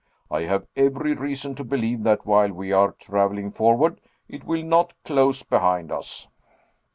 [0.31, 4.95] I have every reason to believe that while we are traveling forward, it will not
[5.03, 6.27] close behind us."